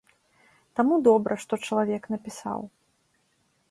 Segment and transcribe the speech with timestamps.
[0.79, 2.61] Таму добра, што чалавек напісаў.